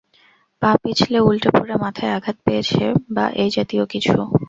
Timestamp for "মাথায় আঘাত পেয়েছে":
1.83-2.83